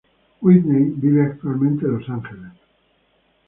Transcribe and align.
Whitney 0.41 0.93
vive 0.99 1.21
actualmente 1.21 1.85
en 1.85 1.99
Los 1.99 2.09
Ángeles. 2.09 2.53